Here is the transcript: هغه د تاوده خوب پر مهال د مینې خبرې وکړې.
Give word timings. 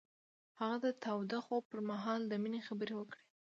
هغه 0.59 0.75
د 0.85 0.87
تاوده 1.03 1.39
خوب 1.45 1.63
پر 1.71 1.79
مهال 1.89 2.21
د 2.27 2.33
مینې 2.41 2.61
خبرې 2.67 2.93
وکړې. 2.97 3.23